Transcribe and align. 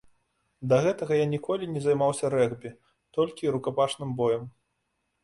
Да 0.71 0.77
гэтага 0.85 1.13
я 1.19 1.27
ніколі 1.33 1.67
не 1.73 1.83
займаўся 1.87 2.31
рэгбі, 2.37 2.71
толькі 3.19 3.53
рукапашным 3.57 4.17
боем. 4.23 4.49